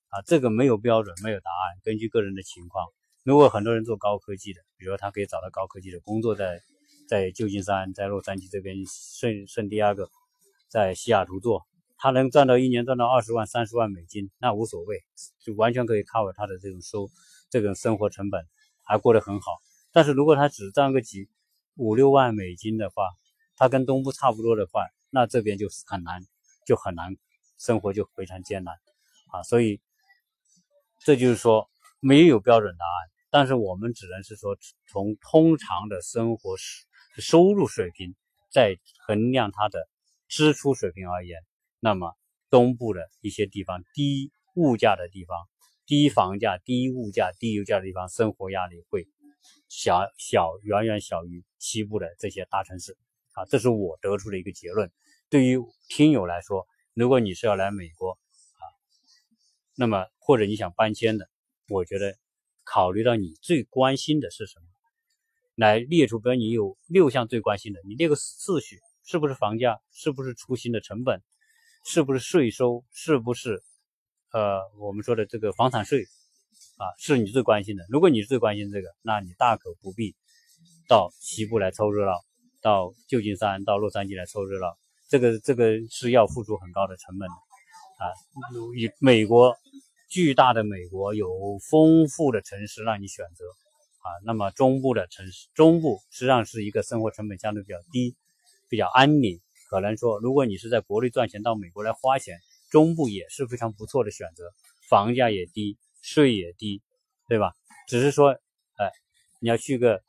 [0.07, 0.21] 啊。
[0.21, 2.85] 这个没有标准，没有答案，根据个人的情况。
[3.27, 6.61] 如果很多人做高科技的，比如说他可以找到高科技的工作，在
[7.09, 10.09] 在旧金山、在洛杉矶这边圣圣地亚哥，
[10.69, 15.03] 在西雅图做，他能赚到一年赚到二十万、三十万美金，那无所谓，
[15.41, 17.09] 就完全可以 cover 他的这种收
[17.49, 18.45] 这种生活成本，
[18.85, 19.57] 还过得很好。
[19.91, 21.27] 但是如果他只赚个几，
[21.75, 23.09] 五六万美金的话，
[23.57, 26.21] 他跟东部差不多的话，那这边就很难，
[26.65, 27.17] 就很难，
[27.57, 28.73] 生活就非常艰难
[29.33, 29.43] 啊。
[29.43, 29.81] 所以
[31.03, 36.55] 这就是说没有标准答案，但是我们只能是说从通常的生活
[37.17, 38.15] 收入水平
[38.51, 39.87] 在衡量它的
[40.27, 41.39] 支出水平而言，
[41.79, 42.13] 那么
[42.49, 45.37] 东部的一些地方低物价的地方、
[45.85, 49.07] 低房价、低物价、低油价的地方，生活压力会。
[49.69, 52.97] 小小远远小于西部的这些大城市，
[53.33, 54.91] 啊，这是我得出的一个结论。
[55.29, 55.57] 对于
[55.89, 58.63] 听友来说，如果你是要来美国啊，
[59.75, 61.29] 那么或者你想搬迁的，
[61.69, 62.17] 我觉得
[62.69, 64.65] 考虑到你最关心的是什么，
[65.55, 71.23] 来列出，比如你有六项最关心的，你列个次序，是不是房价，是不是出行的成本，
[71.85, 73.63] 是不是税收，是不是
[74.33, 76.05] 呃我们说的这个房产税。
[76.77, 77.83] 啊，是你最关心的。
[77.89, 80.15] 如果你最关心这个，那你大可不必
[80.87, 82.11] 到西部来凑热闹，
[82.61, 84.77] 到旧金山、到洛杉矶来凑热闹。
[85.09, 88.13] 这个这个是要付出很高的成本的啊。
[88.75, 89.55] 以美国
[90.07, 93.45] 巨大的美国有丰富的城市让你选择
[93.99, 94.07] 啊。
[94.25, 98.15] 那么中部的城市，中部实际上是一个生活成本相对比较低、
[98.69, 99.39] 比较安宁。
[99.69, 102.39] 可能说，如果你是在国内赚钱到美国来花钱，
[102.69, 104.53] 中部也是非常不错的选择，
[104.89, 105.77] 房价也低。
[105.99, 106.81] 税也低，
[107.27, 107.51] 对吧？
[107.89, 108.29] 只是说，
[108.77, 108.91] 哎，
[109.41, 110.01] 你要去个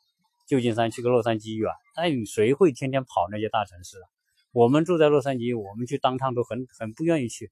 [0.47, 4.07] 旧金山，去个洛杉矶远，那你谁会天天跑那些大城市啊？
[4.53, 7.51] 我们住在洛杉矶，我们去当趟都很很不愿意去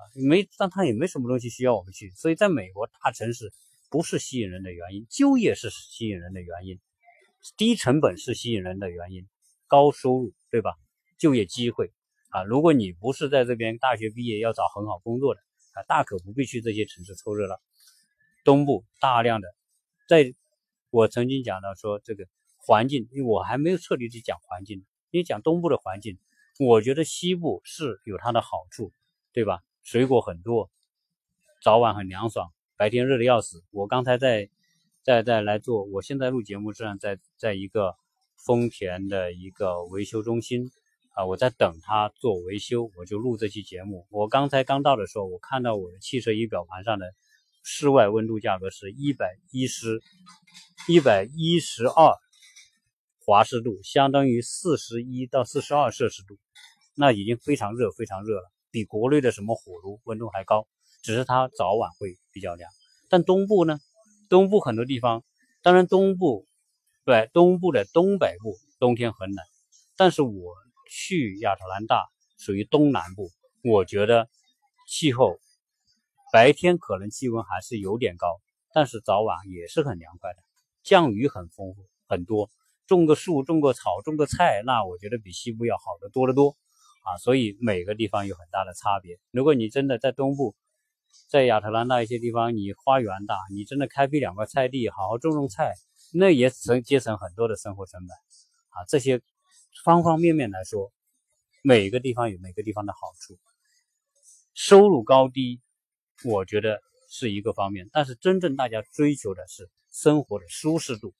[0.00, 2.10] 啊，没但他也没什么东西需要我们去。
[2.16, 3.52] 所以，在美国大城市
[3.90, 6.80] 不是吸引人的原因，就业是吸引人的原因，
[7.56, 9.28] 低成本是吸引人的原因，
[9.66, 10.74] 高收入，对吧？
[11.18, 11.92] 就业机会
[12.30, 15.40] 啊，如果你不是在这边大学毕业要找很好工作的。
[15.72, 17.54] 啊，大可不必去这些城市凑热闹。
[18.42, 19.54] 东部大量的，
[20.08, 20.34] 在
[20.90, 26.18] 我曾经讲到说这个环境，因为我还没有彻底去讲环境，因为讲东部的环境，
[26.58, 28.92] 我觉得西部是有它的好处，
[29.32, 29.60] 对吧？
[29.90, 30.70] 水果很多，
[31.64, 33.64] 早晚很凉爽，白天热的要死。
[33.72, 34.48] 我刚才在
[35.02, 37.96] 在在来做，我现在录节目，实际上在在一个
[38.36, 40.70] 丰田的一个维修中心。
[41.16, 44.06] 啊，我在等他做维修，我就录这期节目。
[44.10, 47.12] 我刚才刚到的时候，我看到我的汽车仪表盘上的
[47.64, 50.00] 室外温度价格是一百一十、
[50.86, 52.14] 一百一十二
[53.26, 56.38] 华氏度，相当于四十一到四十二摄氏度，
[56.94, 60.66] 那已经非常热，非常热了，比国内的什么火炉温度还高。
[61.02, 62.70] 只是它早晚会比较凉。
[63.08, 63.78] 但东部呢？
[64.28, 65.24] 东部很多地方，
[65.62, 66.46] 当然东部
[67.04, 69.44] 对东部的东北部冬天很冷，
[69.96, 70.54] 但是我。
[70.92, 73.30] 去亚特兰大属于东南部，
[73.62, 74.28] 我觉得
[74.88, 75.38] 气候
[76.32, 78.26] 白天可能气温还是有点高，
[78.74, 80.42] 但是早晚也是很凉快的，
[80.82, 82.50] 降雨很丰富很多，
[82.88, 86.56] 种个树、种个草、种个菜，那我觉得比西部要好的多得多
[87.00, 87.16] 啊！
[87.18, 89.18] 所以每个地方有很大的差别。
[89.30, 90.54] 如果你真的在东部
[91.28, 95.74] 在亚特兰大一些地方，你花园大，你真的开辟两块菜地，好好种种菜，
[96.12, 98.10] 那也省节省很多的生活成本
[98.68, 98.84] 啊。
[98.88, 99.20] 这些
[99.84, 100.92] 方方面面来说，
[101.62, 103.38] 每个地方有每个地方的好处。
[104.54, 105.60] 收入高低，
[106.24, 111.14] 我觉得是一个方面，但是真正大家追求的是生活的舒适度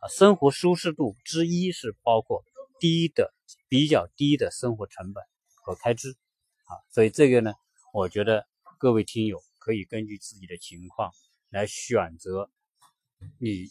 [0.00, 0.08] 啊。
[0.08, 2.44] 生活舒适度之一是包括
[2.78, 3.32] 低的、
[3.68, 6.16] 比较低的生活成本和开支
[6.64, 6.72] 啊。
[6.90, 7.54] 所以这个呢，
[7.92, 8.46] 我觉得
[8.78, 11.12] 各位听友可以根据自己的情况
[11.50, 12.50] 来选择
[13.38, 13.68] 你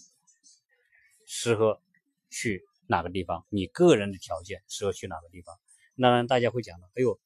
[1.26, 1.82] 适合
[2.30, 5.60] 去哪个地方，你个人的条件适合去哪个地方。
[6.02, 7.20] 当然，大家会讲的，哎呦。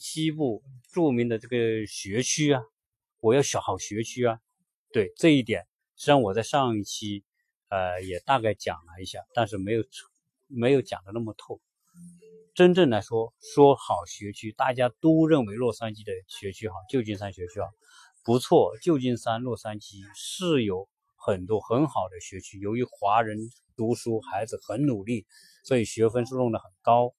[0.00, 2.60] 西部著名的这个学区啊，
[3.20, 4.40] 我要小好学区啊。
[4.92, 7.24] 对这一点，实际上我在上一期
[7.68, 9.84] 呃也大概讲了一下，但是没有
[10.48, 11.60] 没有讲的那么透。
[12.54, 17.68] 真正来说，说好学区，大家都认为洛杉矶的学区好，旧金山学区好，
[18.24, 18.72] 不错。
[18.82, 23.38] 旧金山、洛杉矶是有很多很好的学区，由于华人
[23.76, 25.24] 读书孩子很努力，
[25.62, 27.14] 所以学分数弄得很高。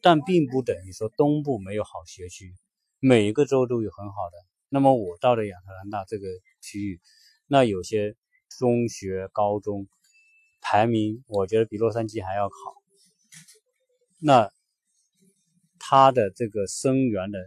[0.00, 2.54] 但并不等于说东部没有好学区，
[2.98, 4.38] 每个州都有很好的。
[4.68, 6.26] 那么我到了亚特兰大这个
[6.60, 7.00] 区域，
[7.46, 8.16] 那有些
[8.58, 9.86] 中学、高中
[10.60, 12.54] 排名，我觉得比洛杉矶还要好。
[14.20, 14.50] 那
[15.78, 17.38] 它的这个生源的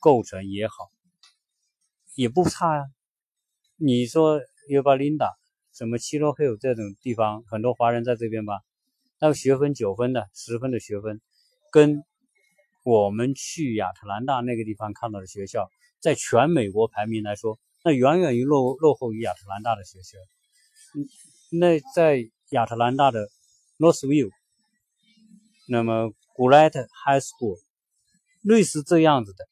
[0.00, 0.90] 构成也好，
[2.14, 2.84] 也不差呀。
[3.76, 5.32] 你说约巴琳达、
[5.72, 8.60] 什么七洛黑这种地方，很多华人在这边吧，
[9.20, 11.20] 那个学分九分的、十分的学分。
[11.70, 12.02] 跟
[12.84, 20.18] 我们去亚特兰大那个地方看到的学校，在全美国排名来说，那远远于落落后于亚特兰大的学校。
[20.96, 21.06] 嗯
[21.54, 23.28] 那在亚特兰大的
[23.78, 24.30] Northview，
[25.68, 27.58] 那么 g r a t High School，
[28.40, 29.46] 类似这样子的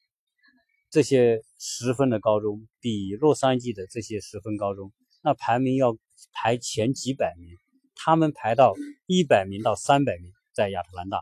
[0.91, 5.99] 这些十分的高中，比洛杉矶的这些十分高中，那排名要
[6.33, 7.55] 排前几百名，
[7.95, 11.21] 他们排到一百名到三百名，在亚特兰大。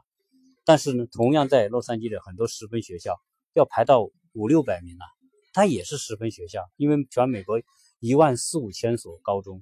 [0.65, 3.17] 但是呢，同样在洛杉矶的很多十分学校
[3.53, 5.05] 要排到五六百名了，
[5.53, 7.61] 它也是十分学校，因为全美国
[7.99, 9.61] 一万四五千所高中，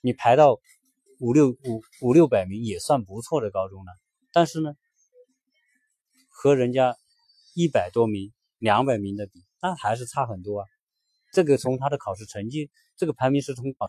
[0.00, 0.60] 你排到
[1.18, 3.92] 五六五五六百名也算不错的高中了。
[4.32, 4.74] 但是呢，
[6.28, 6.96] 和人家
[7.54, 10.66] 一百多名、两百名的比，那还是差很多啊。
[11.32, 13.88] 这个从他的考试成绩，这个排名是从好。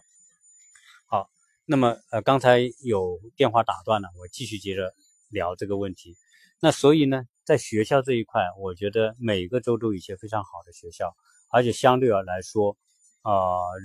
[1.06, 1.30] 好，
[1.66, 4.94] 那么呃，刚才有电话打断了，我继续接着
[5.30, 6.16] 聊这个问题。
[6.60, 11.16] 那所以呢，在学校这一块，我觉得每个州都有一些非常好的学校，
[11.50, 12.78] 而且相对而来说，
[13.22, 13.32] 啊，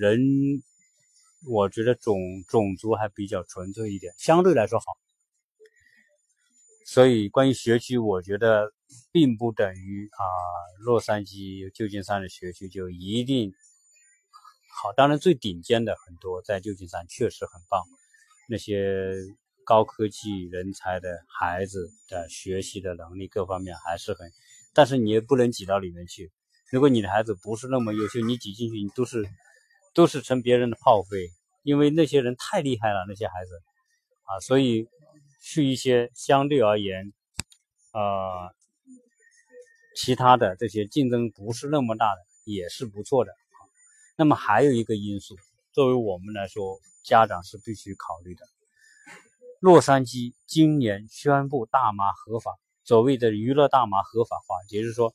[0.00, 0.20] 人，
[1.46, 4.86] 我觉得种种族还比较纯粹一点，相对来说好。
[6.84, 8.72] 所以关于学区，我觉得
[9.10, 10.24] 并不等于啊，
[10.80, 13.52] 洛杉矶、旧金山的学区就一定
[14.82, 14.92] 好。
[14.92, 17.82] 当然，最顶尖的很多在旧金山确实很棒，
[18.48, 19.14] 那些。
[19.64, 24.28] 高科技人才的孩子的学习的能力各方面还是很，
[24.74, 26.32] 但是你也不能挤到里面去。
[26.72, 29.24] 如果你的孩子不是那么优秀，你挤进去，你都是
[29.94, 31.30] 都是成别人的炮灰，
[31.62, 33.62] 因为那些人太厉害了，那些孩子
[34.24, 34.86] 啊，所以
[35.40, 37.12] 去一些相对而言，
[37.92, 38.54] 呃，
[39.96, 43.32] 其他的这些竞争不是那么大的也是不错的。
[44.16, 45.36] 那么还有一个因素，
[45.72, 48.44] 作为我们来说，家长是必须考虑的。
[49.60, 55.14] 洛杉矶今年宣布大麻合法，所谓的娱乐大麻合法化，也就是说，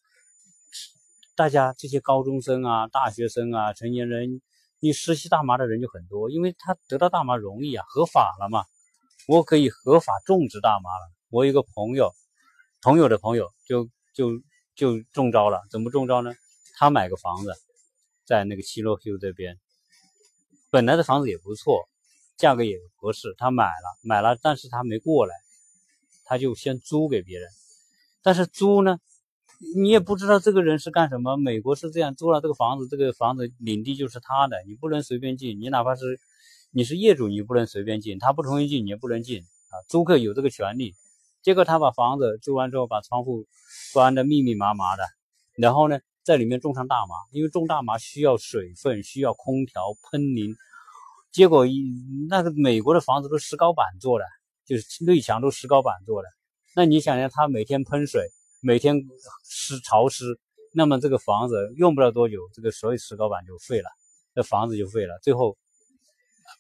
[1.35, 4.41] 大家这些高中生啊、大学生啊、成年人，
[4.79, 8.65] 你实习大麻的人就很多，因为他得到大麻容易啊，合法了嘛，
[9.27, 11.11] 我可以合法种植大麻了。
[11.29, 12.13] 我有个朋友，
[12.81, 14.31] 朋友的朋友就就
[14.75, 16.33] 就中招了，怎么中招呢？
[16.75, 17.53] 他买个房子，
[18.25, 19.57] 在那个七洛丘这边，
[20.69, 21.88] 本来的房子也不错。
[22.38, 25.34] 价格也合适，他买了，买了，但是他没过来，
[26.23, 27.49] 他就先租给别人。
[28.21, 28.99] 但是租呢，
[29.76, 31.36] 你也不知道这个人是干什么。
[31.36, 35.60] 美国是这样，租了这个房子，这个房子领地就是他的，你不能随便进。
[35.60, 36.20] 你哪怕是
[36.72, 39.74] 你是业主，你不能随便进，他不同意进，你也不能进啊。
[39.88, 40.93] 租客有这个权利。
[41.41, 43.45] 结果他把房子租完之后，把窗户
[43.93, 45.03] 关的密密麻麻的，
[45.55, 50.55] 然后呢，在里面种上大麻，因为种大麻需要水分，需要空调喷淋。
[51.32, 51.84] 结果一
[52.30, 54.26] 那个美国的房子都石膏板做的，
[54.66, 56.28] 就是内墙都石膏板做的。
[56.76, 58.28] 那你想想，他每天喷水，
[58.62, 58.99] 每天
[59.43, 60.39] 湿潮湿，
[60.74, 63.89] 那么这个房子用不了多久，这个所有石膏板就废了，
[64.34, 65.20] 这房子就废了。
[65.22, 65.58] 最后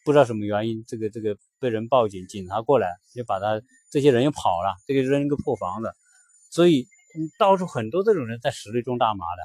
[0.05, 5.91] 不知道什么原因，这个这个被人报警，警察过来就把他这些人又跑了，这个扔一个破房子。
[6.51, 6.87] 所以
[7.37, 9.43] 到处很多这种人在室内种大麻的，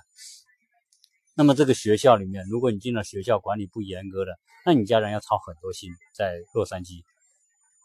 [1.35, 5.91] 那么这个学校里面，如果你进了学校管理不严格的，那你家长要操很多心。
[6.15, 7.03] 在洛杉矶，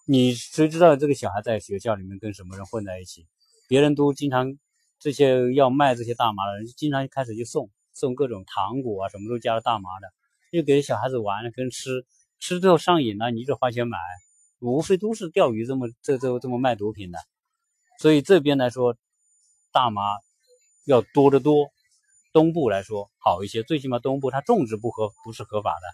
[0.06, 3.26] 你谁知道这个小孩在学校里面跟什么人混在一起？
[3.68, 4.58] 别人都经常
[5.00, 10.08] 这些要卖这些大麻的人，经常开始就送送各种糖果啊，什么都加了大麻的，
[10.52, 12.06] 又给小孩子玩跟吃，
[12.40, 13.98] 吃之后上瘾了，你就花钱买，
[14.60, 17.20] 无非都是钓鱼这么这这这么卖毒品的。
[18.00, 18.96] 所以这边来说，
[19.72, 20.02] 大麻
[20.86, 21.70] 要多得多。
[22.34, 25.88] 东部来说好一些，最起码东部它种植不合不是合法的，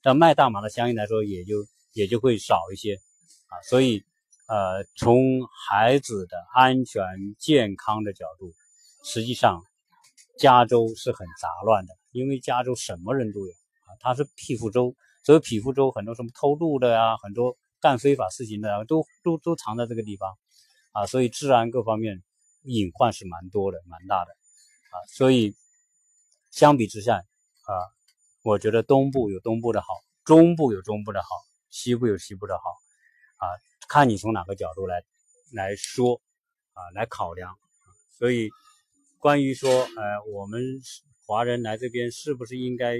[0.00, 2.94] 但卖大麻的相应来说也就也就会少一些
[3.48, 3.58] 啊。
[3.68, 4.04] 所以
[4.52, 5.16] 呃，从
[5.66, 7.02] 孩子的安全
[7.38, 8.52] 健康的角度，
[9.02, 9.62] 实际上
[10.38, 13.52] 加州是很杂乱的，因为加州什么人都有
[13.86, 14.94] 啊，它是匹夫州，
[15.24, 20.36] 所以匹夫州很多什么偷渡的呀，很多干非法事情的都都都藏在这个地方
[20.92, 22.22] 啊，所以治安各方面
[22.64, 24.32] 隐患是蛮多的，蛮大的
[24.90, 25.56] 啊，所以。
[26.50, 27.72] 相比之下，啊，
[28.42, 29.86] 我觉得东部有东部的好，
[30.22, 31.28] 中部有中部的好，
[31.70, 32.62] 西部有西部的好，
[33.38, 33.48] 啊，
[33.92, 35.04] 看你从哪个角度来
[35.52, 36.22] 来说，
[36.72, 37.58] 啊，来考量。
[38.18, 38.48] 所以，
[39.18, 40.80] 关于说，呃，我们
[41.26, 42.96] 华人来这边是不是应该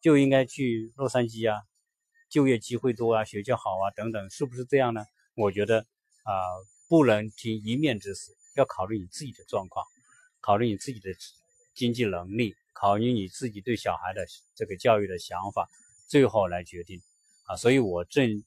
[0.00, 1.60] 就应该去洛杉矶啊？
[2.30, 5.04] 就业机会多啊，学校好啊，等等，是不是这样呢？
[5.34, 5.80] 我觉得
[6.22, 6.32] 啊，
[6.88, 9.84] 不能听一面之词，要考虑你自己的状况，
[10.40, 11.10] 考虑你自己的。
[11.74, 15.68] 经济能力，考虑你自己对小孩的这个教育的想法，
[16.06, 17.02] 最后来决定
[17.46, 17.56] 啊。
[17.56, 18.44] 所以我正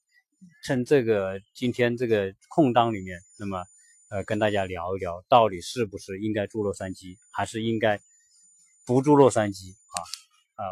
[0.64, 3.66] 趁这个今天这个空档里面，那么
[4.10, 8.00] 呃跟大家聊一聊，到底是不是应该住洛杉矶，还是应该
[8.86, 9.98] 不住洛杉矶啊？
[10.56, 10.66] 呃，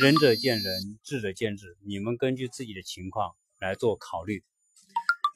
[0.00, 4.42] 仁者见仁，智者见智，你们根据自己的情况来做考虑。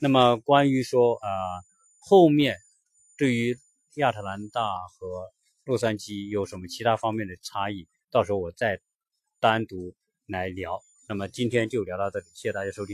[0.00, 1.28] 那么关于说啊，
[1.98, 2.56] 后面
[3.18, 3.58] 对于
[3.96, 5.30] 亚特兰大和
[5.64, 7.86] 洛杉矶有什么其他方面的差异？
[8.10, 8.80] 到时候我再
[9.40, 9.94] 单独
[10.26, 10.82] 来聊。
[11.08, 12.88] 那么今天就聊到这里，谢谢大家收听。